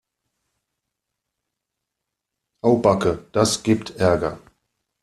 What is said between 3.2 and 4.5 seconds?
das gibt Ärger.